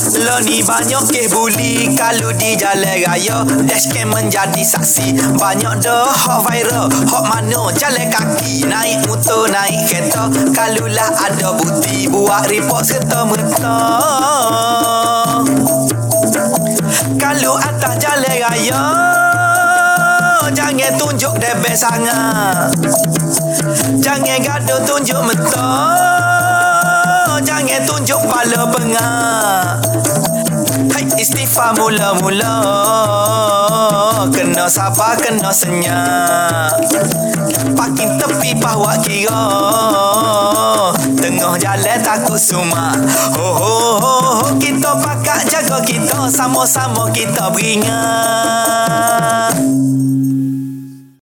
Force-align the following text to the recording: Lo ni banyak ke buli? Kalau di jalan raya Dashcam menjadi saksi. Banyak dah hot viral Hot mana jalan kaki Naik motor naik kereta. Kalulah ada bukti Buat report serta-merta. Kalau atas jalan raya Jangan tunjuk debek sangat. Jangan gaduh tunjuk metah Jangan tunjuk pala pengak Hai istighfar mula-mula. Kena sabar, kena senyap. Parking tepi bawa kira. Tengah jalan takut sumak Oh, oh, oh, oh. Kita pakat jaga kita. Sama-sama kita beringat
Lo 0.00 0.40
ni 0.40 0.64
banyak 0.64 1.04
ke 1.12 1.28
buli? 1.28 1.92
Kalau 1.92 2.32
di 2.40 2.56
jalan 2.56 3.04
raya 3.04 3.44
Dashcam 3.68 4.08
menjadi 4.08 4.64
saksi. 4.64 5.36
Banyak 5.36 5.84
dah 5.84 6.08
hot 6.08 6.48
viral 6.48 6.88
Hot 7.12 7.24
mana 7.28 7.68
jalan 7.76 8.08
kaki 8.08 8.64
Naik 8.64 9.04
motor 9.04 9.44
naik 9.52 9.84
kereta. 9.92 10.32
Kalulah 10.56 11.12
ada 11.20 11.52
bukti 11.52 12.08
Buat 12.08 12.48
report 12.48 12.80
serta-merta. 12.88 13.76
Kalau 17.20 17.60
atas 17.60 17.94
jalan 18.00 18.34
raya 18.40 18.82
Jangan 20.50 20.92
tunjuk 20.98 21.36
debek 21.38 21.76
sangat. 21.78 22.74
Jangan 24.02 24.38
gaduh 24.42 24.80
tunjuk 24.82 25.20
metah 25.22 26.09
Jangan 27.40 27.82
tunjuk 27.88 28.20
pala 28.28 28.68
pengak 28.68 29.80
Hai 30.88 31.04
istighfar 31.20 31.76
mula-mula. 31.76 32.56
Kena 34.32 34.64
sabar, 34.68 35.16
kena 35.20 35.52
senyap. 35.52 36.72
Parking 37.76 38.16
tepi 38.16 38.56
bawa 38.56 38.96
kira. 39.04 39.46
Tengah 41.20 41.54
jalan 41.60 41.98
takut 42.00 42.40
sumak 42.40 42.96
Oh, 43.36 43.40
oh, 43.40 43.96
oh, 43.96 43.96
oh. 44.00 44.40
Kita 44.56 44.96
pakat 45.00 45.48
jaga 45.52 45.78
kita. 45.84 46.28
Sama-sama 46.32 47.12
kita 47.12 47.52
beringat 47.52 48.49